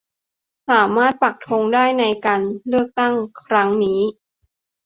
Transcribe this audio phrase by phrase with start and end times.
[0.69, 3.13] สามารถปักธงได้ในการเลือกตั้ง
[3.45, 4.01] ครั้งนี้